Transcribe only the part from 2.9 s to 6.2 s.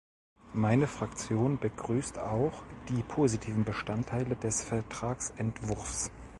positiven Bestandteile des Vertragsentwurfs.